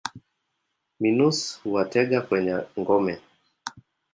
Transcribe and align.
Minus 1.01 1.39
huwatega 1.63 2.19
kwenye 2.27 2.55
ngome. 2.79 3.15